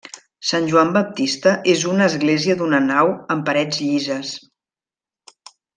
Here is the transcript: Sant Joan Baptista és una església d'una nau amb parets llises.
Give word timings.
Sant 0.51 0.69
Joan 0.69 0.93
Baptista 0.95 1.53
és 1.73 1.85
una 1.91 2.07
església 2.13 2.57
d'una 2.63 2.81
nau 2.89 3.15
amb 3.37 3.47
parets 3.51 3.83
llises. 3.87 4.33